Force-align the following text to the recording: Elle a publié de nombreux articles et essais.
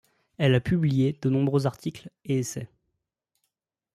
Elle 0.39 0.55
a 0.55 0.59
publié 0.59 1.19
de 1.21 1.29
nombreux 1.29 1.67
articles 1.67 2.09
et 2.25 2.39
essais. 2.39 2.67